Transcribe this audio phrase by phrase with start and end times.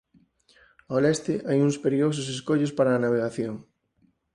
[0.89, 3.55] Ao leste hai uns perigosos escollos para a navegación.